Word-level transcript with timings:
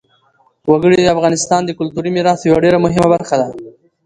وګړي 0.71 0.97
د 1.01 1.05
افغانستان 1.15 1.61
د 1.65 1.71
کلتوري 1.79 2.09
میراث 2.15 2.39
یوه 2.43 2.59
ډېره 2.63 2.77
مهمه 2.85 3.07
برخه 3.13 3.35
ده. 3.41 3.47